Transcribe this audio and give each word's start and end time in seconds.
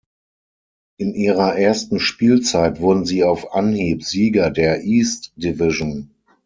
In 0.97 1.13
ihrer 1.13 1.57
ersten 1.57 1.99
Spielzeit 1.99 2.79
wurden 2.81 3.05
sie 3.05 3.23
auf 3.23 3.53
Anhieb 3.53 4.03
Sieger 4.03 4.49
der 4.49 4.83
East 4.83 5.31
Division. 5.35 6.09